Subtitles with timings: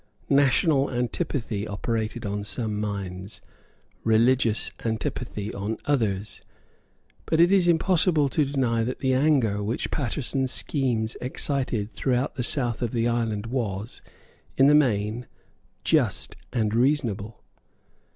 [0.31, 3.39] National antipathy operated on some minds,
[4.03, 6.41] religious antipathy on others.
[7.27, 12.41] But it is impossible to deny that the anger which Paterson's schemes excited throughout the
[12.41, 14.01] south of the island was,
[14.57, 15.27] in the main,
[15.83, 17.43] just and reasonable.